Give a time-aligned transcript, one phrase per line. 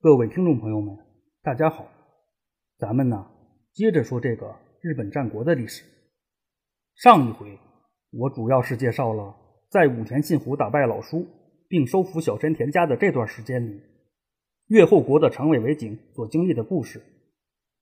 [0.00, 0.96] 各位听众朋友们，
[1.42, 1.84] 大家好，
[2.78, 3.26] 咱们呢
[3.72, 5.82] 接着说这个日本战国的历史。
[6.94, 7.58] 上一回
[8.12, 9.34] 我主要是介绍了
[9.68, 11.26] 在武田信虎打败老叔
[11.66, 13.80] 并收服小山田家的这段时间里，
[14.68, 17.02] 越后国的长尾为景所经历的故事，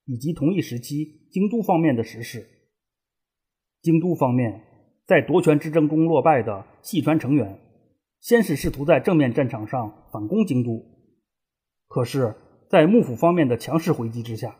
[0.06, 2.46] 以及同一时期京都方面的时事。
[3.82, 4.62] 京都方面
[5.04, 7.58] 在夺权之争中落败的细川成员，
[8.20, 10.95] 先是试图在正面战场上反攻京都。
[11.86, 12.34] 可是，
[12.68, 14.56] 在幕府方面的强势回击之下，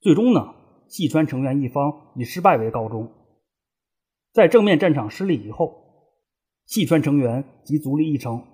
[0.00, 0.54] 最终呢，
[0.88, 3.10] 细川成员一方以失败为告终。
[4.32, 5.74] 在正面战场失利以后，
[6.66, 8.44] 细川成员及足利义成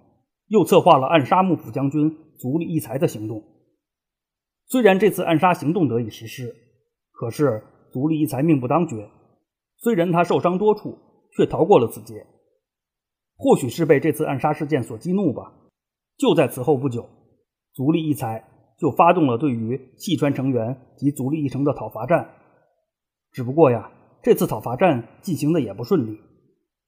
[0.47, 3.43] 又策划了暗杀幕府将军足利义才的行动。
[4.67, 6.55] 虽然这次暗杀行动得以实施，
[7.11, 7.63] 可是
[7.93, 9.11] 足利义才命不当绝。
[9.77, 10.99] 虽然他受伤多处，
[11.37, 12.27] 却逃过了此劫。
[13.37, 15.53] 或许是被这次暗杀事件所激怒吧。
[16.17, 17.09] 就在此后不久。
[17.75, 18.45] 足利义才
[18.79, 22.31] 就发动了对于细川成员及足利义成的讨伐战，
[23.33, 23.91] 只不过呀，
[24.23, 26.19] 这次讨伐战进行的也不顺利，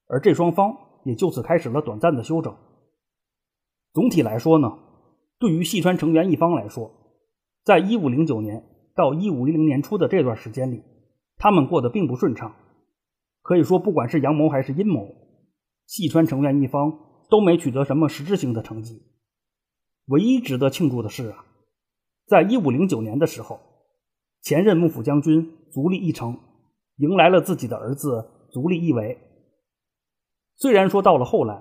[0.07, 2.57] 而这双方也就此开始了短暂的休整。
[3.93, 4.79] 总体来说呢，
[5.39, 6.91] 对于细川成员一方来说，
[7.65, 10.83] 在一五零九年到一五一零年初的这段时间里，
[11.37, 12.55] 他们过得并不顺畅，
[13.43, 15.09] 可以说不管是阳谋还是阴谋，
[15.87, 16.97] 细川成员一方
[17.29, 19.03] 都没取得什么实质性的成绩。
[20.07, 21.45] 唯一值得庆祝的是啊，
[22.27, 23.59] 在一五零九年的时候，
[24.41, 26.39] 前任幕府将军足利义成
[26.99, 29.19] 迎来了自己的儿子足利义为。
[30.55, 31.61] 虽然说到了后来，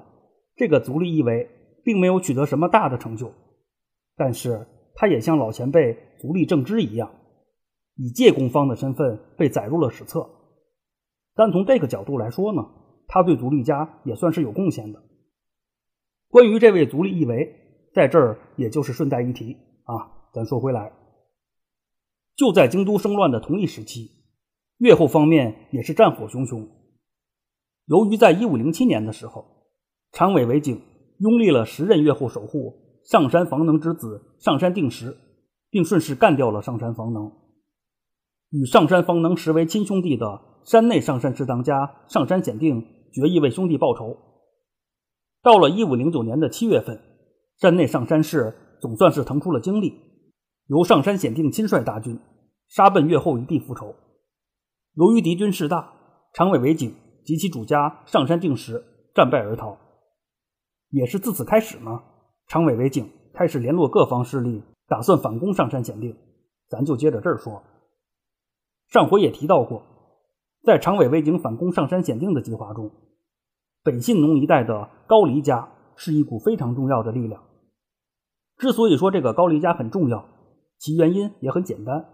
[0.55, 1.49] 这个足利义为
[1.83, 3.33] 并没有取得什么大的成就，
[4.15, 7.11] 但是他也像老前辈足利政之一样，
[7.95, 10.29] 以借攻方的身份被载入了史册。
[11.33, 12.63] 但从这个角度来说呢，
[13.07, 15.01] 他对足利家也算是有贡献的。
[16.29, 17.63] 关于这位足利义为。
[17.95, 20.11] 在这儿，也就是顺带一提啊。
[20.33, 20.91] 咱说回来，
[22.35, 24.11] 就在京都生乱的同一时期，
[24.79, 26.67] 越后方面也是战火熊熊。
[27.85, 29.45] 由于在一五零七年的时候，
[30.11, 30.81] 长尾为景
[31.19, 35.15] 拥立了时任越后守护上山房能之子上山定时，
[35.69, 37.31] 并顺势干掉了上山房能。
[38.49, 44.17] 与上山房能实为亲兄弟的山内上山氏当家上山显定决意为兄弟报仇。
[45.41, 47.14] 到了一五零九年的七月份。
[47.57, 49.97] 山内上山氏总算是腾出了精力，
[50.67, 52.19] 由上山显定亲率大军
[52.67, 53.95] 杀奔越后一地复仇。
[54.93, 55.93] 由于敌军势大，
[56.33, 58.83] 长尾为景及其主家上山定时
[59.13, 59.77] 战败而逃。
[60.89, 62.01] 也是自此开始呢，
[62.47, 66.15] 长尾为景开始联络各方势力，打算反攻上山显定。
[66.67, 67.63] 咱就接着这儿说。
[68.87, 69.81] 上回也提到过，
[70.63, 72.91] 在长尾为景反攻上山显定的计划中，
[73.83, 75.69] 北信农一带的高梨家。
[75.95, 77.43] 是一股非常重要的力量。
[78.57, 80.25] 之所以说这个高黎家很重要，
[80.77, 82.05] 其原因也很简单。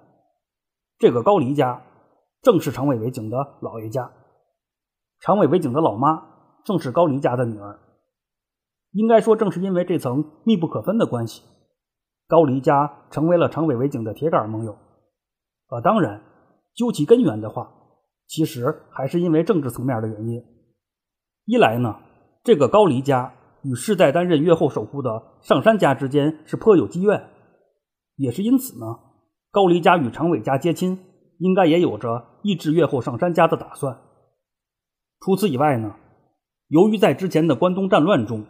[0.98, 1.84] 这个高黎家
[2.42, 4.12] 正是长尾为景的老爷家，
[5.20, 6.24] 长尾为景的老妈
[6.66, 7.80] 正是高黎家的女儿。
[8.94, 11.44] 应该说，正是因为这层密不可分的关系，
[12.28, 14.76] 高黎家成为了长尾为景的铁杆盟友。
[15.70, 16.24] 呃，当然，
[16.74, 17.72] 究其根源的话，
[18.26, 20.44] 其实还是因为政治层面的原因。
[21.46, 22.00] 一来呢，
[22.44, 23.36] 这个高黎家。
[23.64, 27.30] 与世代担任越后守护的上山家之间是颇有积怨，
[28.16, 28.86] 也是因此呢，
[29.52, 30.98] 高黎家与长尾家结亲，
[31.38, 33.96] 应该也有着抑制越后上山家的打算。
[35.20, 35.96] 除此以外呢，
[36.70, 38.44] 由于在之前的关东战乱中，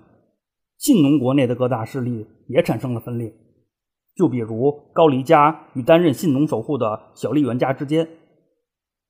[0.77, 3.33] 信农国内的各大势力也产生了分裂，
[4.16, 8.07] 就比如高黎家与担任信农守护的小笠原家之间，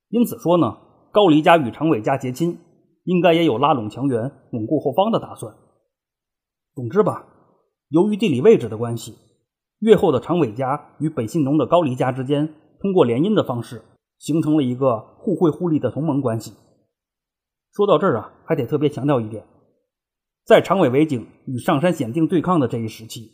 [0.09, 0.77] 因此说呢，
[1.11, 2.57] 高黎家与长尾家结亲，
[3.03, 4.19] 应该也有拉拢强援、
[4.51, 5.53] 稳固后方的打算。
[6.73, 7.25] 总之吧，
[7.89, 9.17] 由于地理位置的关系，
[9.79, 13.81] 越后的长尾家与北信农的高黎家之间，通过联姻的方式，
[14.19, 16.53] 形成了一个互惠互利的同盟关系。
[17.73, 19.45] 说到这儿啊，还得特别强调一点，
[20.45, 23.31] 在长尾为景与上山显定对抗的这一时期，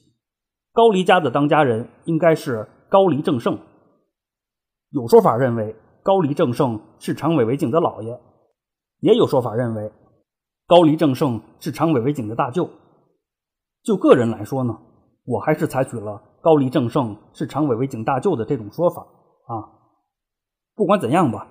[0.73, 3.59] 高黎家的当家人应该是高黎正胜。
[4.89, 8.19] 有说法认为高黎正胜是长尾为景的姥爷，
[9.01, 9.91] 也有说法认为
[10.65, 12.67] 高黎正胜是长尾为景的大舅。
[13.87, 14.77] 就个人来说呢，
[15.23, 19.63] 我还是采取了高黎正胜是长尾为景大舅的这种说法啊。
[20.75, 21.47] 不管怎样吧，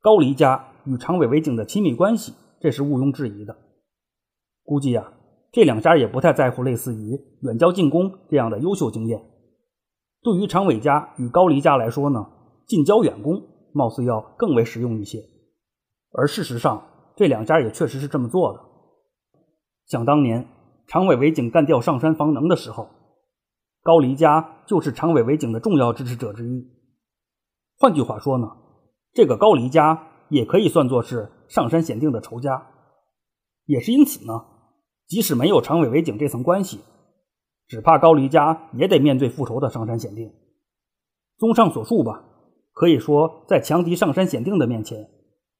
[0.00, 3.54] 高黎家与长尾为景的亲密关系，这是毋庸置疑的。
[4.64, 5.12] 估计啊，
[5.52, 9.22] 这两家也不太在乎类似于远交近攻这样的优秀经验。
[10.22, 12.26] 对于长尾家与高黎家来说呢，
[12.66, 13.42] 近交远攻
[13.74, 15.22] 貌似要更为实用一些。
[16.12, 16.82] 而事实上，
[17.14, 18.60] 这两家也确实是这么做的。
[19.84, 20.48] 想当年。
[20.86, 22.88] 长尾为景干掉上山房能的时候，
[23.82, 26.66] 高黎家就是长尾为景的重要支持者之一。
[27.78, 28.48] 换句话说呢，
[29.12, 32.66] 这个高黎家也可以算作是上山显定的仇家。
[33.66, 34.44] 也是因此呢，
[35.06, 36.80] 即使没有长尾为景这层关系，
[37.66, 40.30] 只怕高黎家也得面对复仇的上山显定。
[41.38, 42.24] 综上所述吧，
[42.72, 45.08] 可以说在强敌上山显定的面前，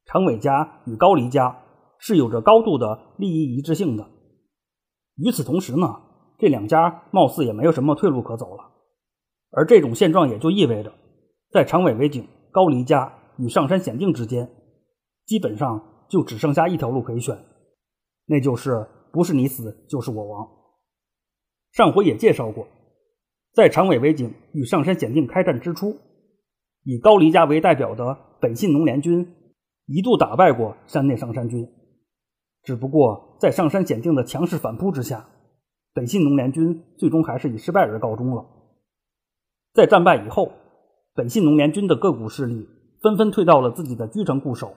[0.04, 1.62] 长尾家与高黎家
[1.98, 4.06] 是有着高度的利益一致性的。
[5.16, 6.00] 与此同时呢。
[6.36, 8.64] 这两家貌似也没有什么退路可走了，
[9.52, 10.92] 而这种现状也就意味着，
[11.52, 14.50] 在长尾为景、高黎家与上山显定之间，
[15.26, 17.38] 基本上就只剩下一条路可以选，
[18.26, 20.48] 那就是不是你死就是我亡。
[21.70, 22.66] 上回也介绍过，
[23.54, 25.96] 在长尾为景与上山显定开战之初，
[26.82, 29.34] 以高黎家为代表的北信农联军
[29.86, 31.64] 一度打败过山内上山军，
[32.64, 35.28] 只不过在上山显定的强势反扑之下。
[35.92, 38.44] 北信农联军最终还是以失败而告终了。
[39.72, 40.50] 在战败以后，
[41.14, 42.68] 北信农联军的各股势力
[43.00, 44.74] 纷纷退到了自己的居城固守，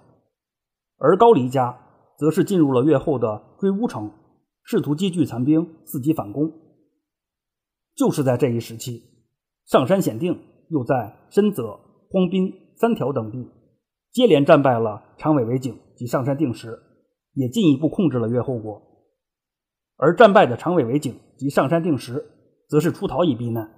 [1.00, 1.76] 而高黎家
[2.20, 4.12] 则是进入了越后的追乌城，
[4.64, 6.52] 试图积聚残兵，伺机反攻。
[7.96, 9.02] 就是在这一时期，
[9.66, 11.80] 上山显定又在深泽、
[12.12, 13.50] 荒滨三条等地
[14.12, 16.80] 接连战败了长尾为景及上山定时，
[17.38, 18.82] 也进一步控制了越后国。
[19.96, 22.26] 而战败的长尾为景及上山定时，
[22.68, 23.72] 则是出逃以避难。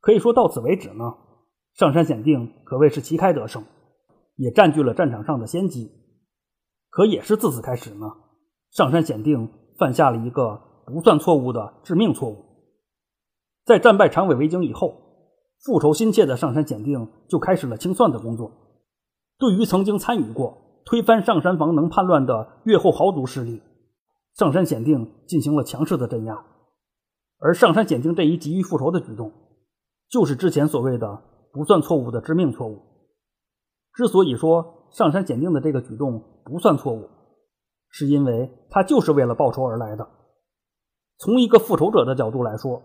[0.00, 1.04] 可以说到此为止呢，
[1.74, 3.62] 上山显定可谓是旗开得胜，
[4.36, 5.92] 也占据了战场上的先机。
[6.88, 8.06] 可也是自此开始呢，
[8.70, 12.42] 上山显定犯下了一个不算错误的致命错误。
[13.66, 14.94] 在战败长尾为景以后，
[15.62, 18.50] 复仇心切的上山显定就开始了清算的工作。
[19.38, 23.60] 对于曾经参与过推翻上山房能叛乱的越后豪族势力。
[24.32, 26.44] 上山显定进行了强势的镇压，
[27.38, 29.32] 而上山显定这一急于复仇的举动，
[30.08, 31.22] 就是之前所谓的
[31.52, 32.82] 不算错误的致命错误。
[33.94, 37.08] 之所以说上山显定的这个举动不算错误，
[37.88, 40.06] 是因为他就是为了报仇而来的。
[41.18, 42.82] 从一个复仇者的角度来说，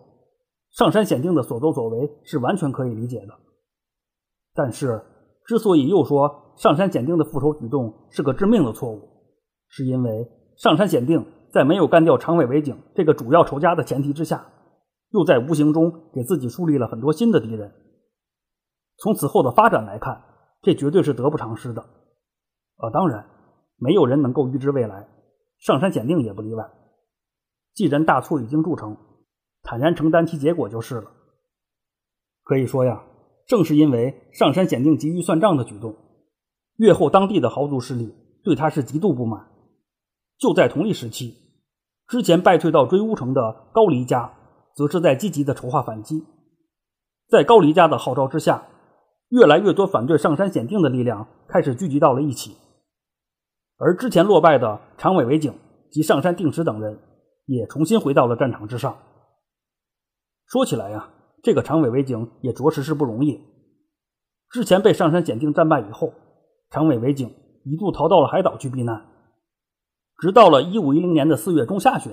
[0.71, 3.33] 上山显定的所作所为是完全可以理解的。
[4.53, 5.03] 但是，
[5.51, 9.01] 之所以又说上山显定的复仇举动是个致命的错误，
[9.67, 10.25] 是因为
[10.55, 11.25] 上山显定。
[11.51, 14.45] 在没有干掉长尾为景这个主要仇家的前提之下，
[15.09, 17.69] 又在无形中给自己树立了很多新的敌人。
[18.95, 20.23] 从此后的发展来看，
[20.61, 21.81] 这绝对是得不偿失的。
[22.77, 23.27] 呃，当然，
[23.75, 25.09] 没有人能够预知未来，
[25.59, 26.71] 上山显定也不例外。
[27.73, 28.95] 既然大错已经铸成，
[29.61, 31.11] 坦然承担其结果就是了。
[32.43, 33.03] 可以说呀，
[33.51, 35.93] 正是因为上山显定急于算账的举动，
[36.77, 38.15] 越后当地的豪族势力
[38.45, 39.45] 对他是极度不满。
[40.37, 41.35] 就在同一时期，
[42.07, 44.31] 之前败退到追乌城的高黎家，
[44.73, 46.23] 则是在积极的筹划反击。
[47.27, 48.63] 在高黎家的号召之下，
[49.27, 52.55] 越来越多反对上山显定的力量开始聚集到了一起。
[53.75, 55.53] 而之前落败的长尾为景
[55.91, 56.97] 及上山定时等人，
[57.47, 58.97] 也重新回到了战场之上。
[60.47, 61.09] 说起来呀，
[61.43, 63.39] 这个长尾为景也着实是不容易。
[64.49, 66.13] 之前被上山显定战败以后，
[66.69, 67.33] 长尾为景
[67.63, 69.05] 一度逃到了海岛去避难。
[70.17, 72.11] 直到了一五一零年的四月中下旬，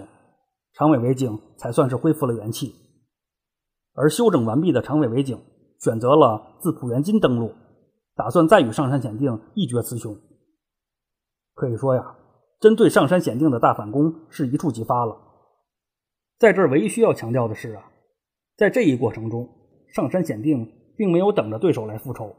[0.72, 2.74] 长尾为景才算是恢复了元气。
[3.94, 5.38] 而休整完毕的长尾为景
[5.80, 7.52] 选择了自浦原津登陆，
[8.14, 10.16] 打算再与上山显定一决雌雄。
[11.54, 12.16] 可以说呀，
[12.60, 15.16] 针对上山显定的大反攻是一触即发了。
[16.38, 17.90] 在这儿唯一需要强调的是啊，
[18.58, 19.48] 在这一过程中，
[19.86, 22.34] 上山显定并没有等着对手来复仇。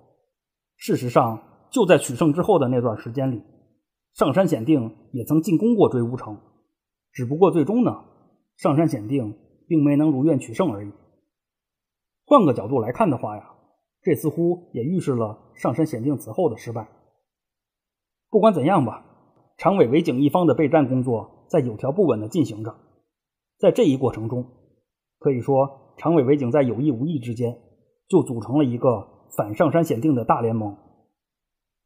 [0.76, 3.42] 事实上，就在取胜之后的那段时间里。
[4.12, 6.38] 上山显定也曾进攻过追乌城，
[7.14, 8.04] 只不过最终呢，
[8.58, 9.34] 上山显定
[9.66, 10.92] 并没能如愿取胜而已。
[12.26, 13.52] 换个角度来看的话呀，
[14.02, 16.90] 这似乎也预示了上山显定此后的失败。
[18.30, 19.06] 不管怎样吧，
[19.56, 22.76] 长尾为景一方的备战工作在有条不紊地进行着。
[23.58, 24.46] 在这一过程中，
[25.18, 27.56] 可以说长尾尾景在有意无意之间
[28.08, 30.76] 就组成了一个反上山显定的大联盟。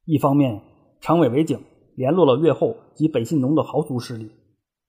[0.06, 0.62] 一方面，
[1.02, 1.60] 长尾尾景。
[1.96, 4.32] 联络了越后及北信农的豪族势力，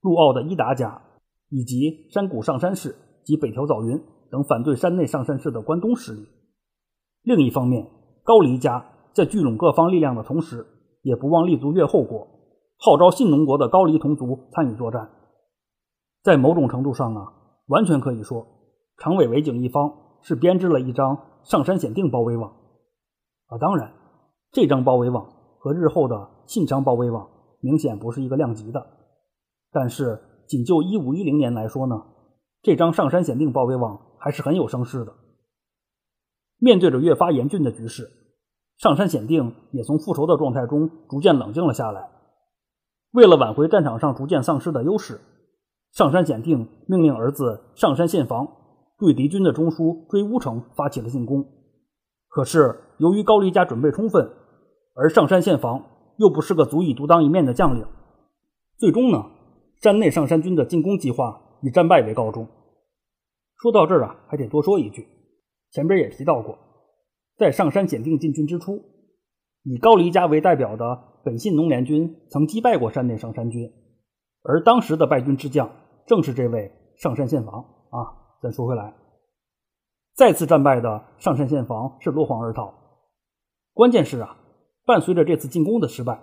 [0.00, 1.02] 陆奥的伊达家，
[1.50, 4.00] 以及山谷上山氏及北条早云
[4.30, 6.26] 等反对山内上山氏的关东势力。
[7.20, 7.90] 另一方面，
[8.22, 10.66] 高黎家在聚拢各方力量的同时，
[11.02, 12.26] 也不忘立足越后国，
[12.78, 15.10] 号召信农国的高黎同族参与作战。
[16.22, 17.34] 在某种程度上啊，
[17.66, 18.46] 完全可以说，
[18.96, 22.50] 长尾为景一方是编织了一张上山显定包围网。
[23.46, 23.92] 啊，当然，
[24.50, 25.32] 这张包围网。
[25.64, 27.26] 和日后的信长包围网
[27.60, 28.86] 明显不是一个量级的，
[29.72, 32.02] 但是仅就一五一零年来说呢，
[32.60, 35.14] 这张上山显定包围网还是很有声势的。
[36.58, 38.10] 面对着越发严峻的局势，
[38.76, 42.10] 上山显定也从复仇的状态中逐渐冷静了下来。
[43.12, 45.18] 为了挽回战场上逐渐丧失的优势，
[45.92, 48.46] 上山显定命令儿子上山宪房
[48.98, 51.44] 对敌军的中枢追乌城发起了进攻。
[52.28, 54.28] 可是由于高丽家准备充分，
[54.94, 55.84] 而上山宪房
[56.16, 57.86] 又不是个足以独当一面的将领，
[58.76, 59.24] 最终呢，
[59.80, 62.46] 山内上山军的进攻计划以战败为告终。
[63.56, 65.06] 说到这儿啊，还得多说一句，
[65.70, 66.58] 前边也提到过，
[67.36, 68.82] 在上山检定进军之初，
[69.62, 70.84] 以高黎家为代表的
[71.24, 73.72] 本信农联军曾击败过山内上山军，
[74.42, 75.70] 而当时的败军之将
[76.06, 77.60] 正是这位上山宪房
[77.90, 78.23] 啊。
[78.42, 78.94] 再说回来，
[80.14, 82.72] 再次战败的上山宪房是落荒而逃。
[83.72, 84.36] 关键是啊，
[84.84, 86.22] 伴随着这次进攻的失败，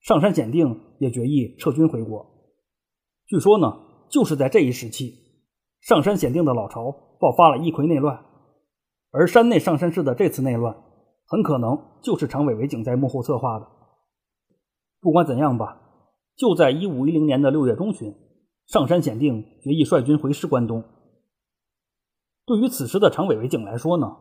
[0.00, 2.26] 上山简定也决意撤军回国。
[3.26, 5.22] 据说呢，就是在这一时期。
[5.80, 8.24] 上山显定的老巢爆发了一揆内乱，
[9.10, 10.74] 而山内上山氏的这次内乱，
[11.26, 13.66] 很可能就是长尾为景在幕后策划的。
[15.02, 15.78] 不管怎样吧，
[16.36, 18.14] 就在一五一零年的六月中旬，
[18.66, 20.82] 上山显定决意率军回师关东。
[22.46, 24.16] 对于此时的长尾为景来说呢，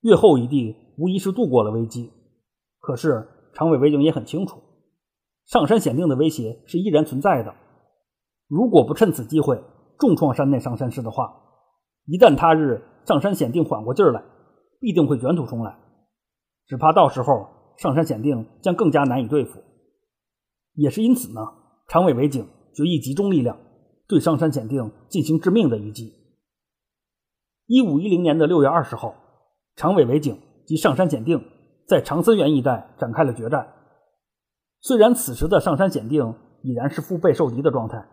[0.00, 2.10] 越后一地无疑是度过了危机。
[2.80, 4.58] 可是长尾为景也很清楚，
[5.46, 7.54] 上山显定的威胁是依然存在的。
[8.46, 9.62] 如果不趁此机会，
[9.98, 11.30] 重创山内上山氏的话，
[12.06, 14.22] 一旦他日上山显定缓过劲儿来，
[14.80, 15.76] 必定会卷土重来。
[16.66, 19.60] 只怕到时候上山显定将更加难以对付。
[20.74, 21.40] 也是因此呢，
[21.88, 23.58] 长尾为景决意集中力量
[24.06, 26.14] 对上山显定进行致命的一击。
[27.68, 29.14] 一五一零年的六月二十号，
[29.76, 31.44] 长尾为景及上山显定
[31.86, 33.74] 在长森原一带展开了决战。
[34.80, 38.08] 虽然此时的上山显定已然是腹背受敌的状态，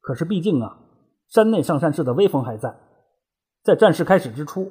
[0.00, 0.78] 可是毕竟啊。
[1.26, 2.76] 山内上山氏的威风还在，
[3.64, 4.70] 在战事开始之初，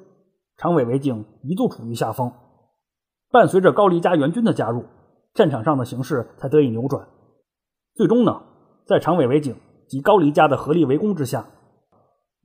[0.55, 2.31] 长尾为景一度处于下风。
[3.29, 4.86] 伴随着高黎家援军的加入，
[5.34, 7.05] 战场上的形势才得以扭转。
[7.93, 8.41] 最终呢，
[8.88, 9.57] 在长尾为景
[9.89, 11.45] 及高黎家的合力围攻之下，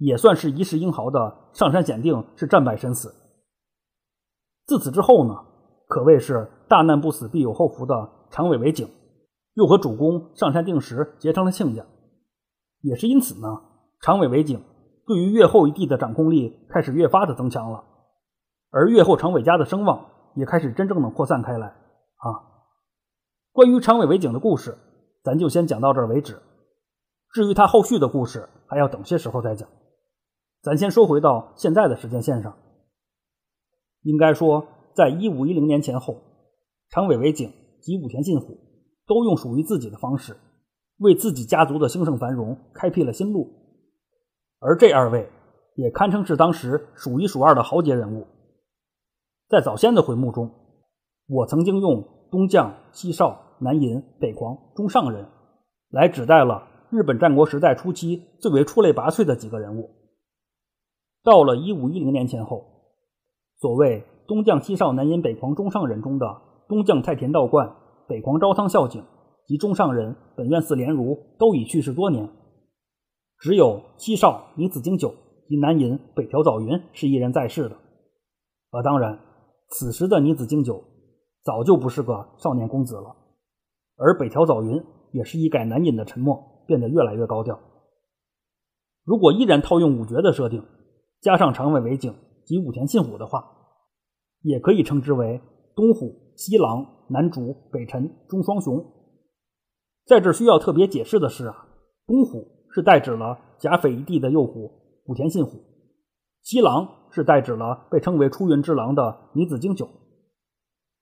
[0.01, 3.15] 也算是一世英豪的上山显定是战败身死。
[4.67, 5.35] 自此之后呢，
[5.87, 8.89] 可谓是大难不死必有后福的长尾为景，
[9.55, 11.85] 又和主公上山定时结成了亲家。
[12.81, 13.47] 也是因此呢。
[14.03, 14.65] 长尾为景
[15.07, 17.85] 对于越后一地的掌控力开始越发的增强了，
[18.71, 22.27] 而越后长尾家的声望也开始真正的扩散开来啊。
[23.53, 24.79] 关于长尾为景的故事，
[25.23, 26.41] 咱就先讲到这儿为止。
[27.35, 29.69] 至于他后续的故事，还要等些时候再讲。
[30.63, 32.55] 咱先说回到现在的时间线上，
[34.03, 36.19] 应该说，在一五一零年前后，
[36.91, 37.51] 长尾为景
[37.81, 38.59] 及武田信虎
[39.07, 40.37] 都用属于自己的方式，
[40.99, 43.51] 为自己家族的兴盛繁荣开辟了新路。
[44.59, 45.31] 而这二位
[45.77, 48.27] 也堪称是当时数一数二的豪杰人物。
[49.49, 50.51] 在早先的回目中，
[51.27, 55.27] 我曾经用东将、西少、南银、北狂、中上人
[55.89, 59.91] 来指代了日本战国时代初期最为出类拔萃的几个人物。
[61.23, 62.65] 到了一五一零年前后，
[63.59, 67.77] 所谓东将、西少、南银、北狂、中上人中的东将太田道观、
[68.09, 69.05] 北狂朝仓孝景
[69.47, 72.29] 及中上人本院寺莲如都已去世多年。
[73.39, 75.15] 只有西少尼子经久
[75.47, 77.77] 及南银北条早云是依然在世的，
[78.71, 79.19] 而当然，
[79.69, 80.85] 此时的尼子经久
[81.43, 83.17] 早就不是个少年公子了，
[83.97, 87.59] 而北条早云也是一改南隐的沉默，变得越来越高调。
[89.05, 90.63] 如果依然套用五绝的设定，
[91.21, 93.45] 加上长尾为景及武田信虎的话，
[94.43, 95.41] 也可以称之为
[95.75, 98.85] 东虎、西狼、南竹、北辰、中双雄。
[100.07, 101.67] 在这需要特别解释的是啊，
[102.07, 102.61] 东虎。
[102.73, 104.71] 是代指了甲斐一地的幼虎
[105.07, 105.59] 武田信虎，
[106.41, 109.89] 西狼是代指了被称为出云之狼的尼子经久，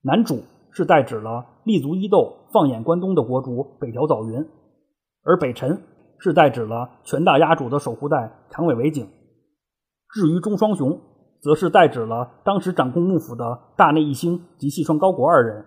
[0.00, 4.42] 南主是代指了立足伊豆放眼关东的国主北条早云，
[5.24, 5.82] 而北辰
[6.18, 9.06] 是代指了权大压主的守护代长尾为景。
[10.10, 11.00] 至于中双雄，
[11.40, 15.66] 则是代指了当时掌控幕府的大内义兴及细川高国二人。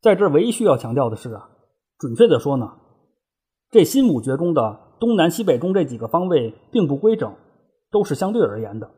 [0.00, 1.50] 在这唯一需要强调的是啊，
[1.98, 2.72] 准确的说呢。
[3.70, 7.34] 这新五绝中的东南西北中这几个方位并不规整，
[7.90, 8.90] 都是相对而言的。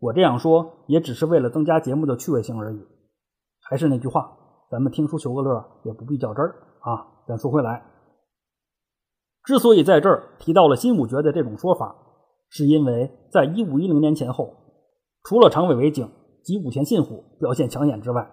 [0.00, 2.86] 我这样说也只是为了增加节目的趣味性而已。
[3.62, 4.30] 还是那句话，
[4.70, 7.06] 咱们听书求个乐，也不必较真儿啊。
[7.26, 7.82] 咱说回来，
[9.44, 11.96] 之所以在这儿提到了新五绝的这种说法，
[12.48, 14.50] 是因为在一五一零年前后，
[15.22, 16.10] 除了长尾为景
[16.42, 18.30] 及武田信虎表现抢眼之外，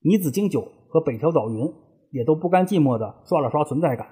[0.00, 1.72] 尼子经久和北条早云
[2.10, 4.06] 也都不甘寂寞的刷了刷存在感。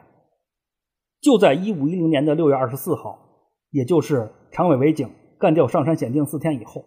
[1.21, 3.19] 就在一五一零年的六月二十四号，
[3.71, 6.85] 也就是长尾为景干掉上杉显定四天以后，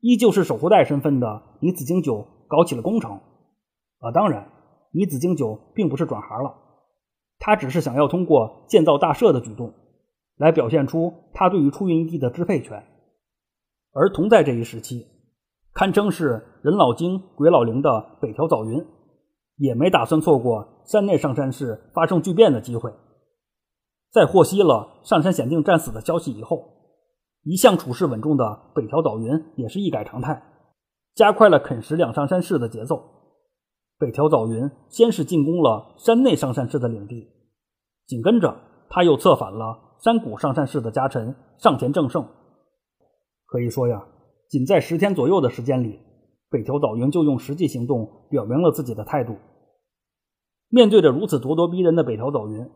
[0.00, 3.20] 依旧是守护代身份的尼子经久搞起了攻城。
[3.98, 4.50] 啊，当然，
[4.92, 6.54] 尼子经久并不是转行了，
[7.38, 9.72] 他只是想要通过建造大社的举动，
[10.36, 12.84] 来表现出他对于出云地的支配权。
[13.92, 15.06] 而同在这一时期，
[15.72, 18.84] 堪称是人老精鬼老灵的北条早云，
[19.56, 22.92] 也没打算错过山内上山氏发生巨变的机会。
[24.10, 26.64] 在获悉了上山显定战死的消息以后，
[27.42, 30.42] 一向处事稳重的北条早云也是一改常态，
[31.14, 33.02] 加快了啃食两上山氏的节奏。
[33.98, 37.28] 北条早云先是进攻了山内上山氏的领地，
[38.06, 38.56] 紧跟着
[38.88, 42.28] 他又策反了山谷上山氏的家臣上田正胜。
[43.46, 44.06] 可以说呀，
[44.50, 45.98] 仅在十天左右的时间里，
[46.50, 49.36] 北条早云就用实际行动表明了自己的态度。
[50.68, 52.68] 面对着如此咄咄逼人的北条早云，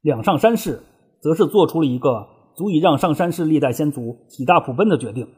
[0.00, 0.80] 两上山氏
[1.22, 5.28] 则是做出了一个足以让上山氏历代先祖喜大普奔的决定，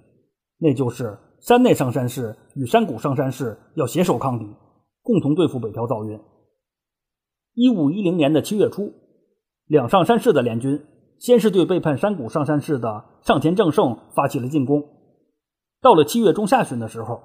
[0.57, 4.47] 那就是山内上山氏与山谷上山氏要携手抗敌，
[5.03, 6.19] 共同对付北条早云。
[7.53, 8.91] 一五一零年的七月初，
[9.67, 10.83] 两上山氏的联军。
[11.21, 14.83] 先是对背叛山谷上山氏的上田正胜发起了进攻，
[15.83, 17.21] 到了七月中下旬的时候，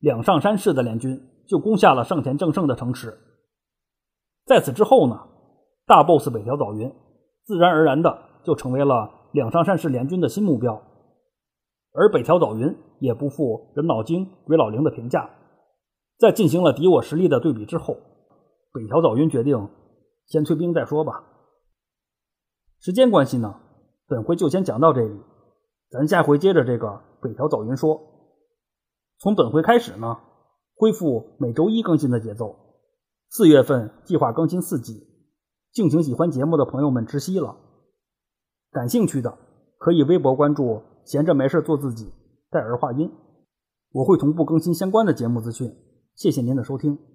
[0.00, 3.16] 两上山氏的联军就攻下了上田正胜的城池。
[4.44, 5.16] 在此之后呢，
[5.86, 6.92] 大 boss 北条早云
[7.44, 10.82] 自然而然的就成为了两上山氏联军的新目标。
[11.92, 15.30] 而北条早云也不负人老精鬼老灵的评价，
[16.18, 17.96] 在进行了敌我实力的对比之后，
[18.72, 19.68] 北条早云决定
[20.26, 21.22] 先退兵再说吧。
[22.84, 23.54] 时间关系呢，
[24.06, 25.18] 本回就先讲到这里，
[25.88, 27.98] 咱下回接着这个北条早云说。
[29.20, 30.18] 从本回开始呢，
[30.76, 32.54] 恢复每周一更新的节奏。
[33.30, 35.02] 四月份计划更新四集，
[35.72, 37.56] 敬请喜欢节目的朋友们知悉了。
[38.70, 39.38] 感兴趣的
[39.78, 42.12] 可以微博关注“闲着没事做自己”，
[42.52, 43.10] 戴儿话音，
[43.92, 45.74] 我会同步更新相关的节目资讯。
[46.16, 47.13] 谢谢您的收听。